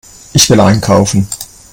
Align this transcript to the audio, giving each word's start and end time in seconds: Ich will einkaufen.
Ich 0.33 0.49
will 0.49 0.59
einkaufen. 0.59 1.27